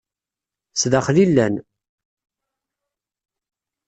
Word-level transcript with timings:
Zdaxel 0.81 1.17
i 1.23 1.25
llan. 1.29 1.55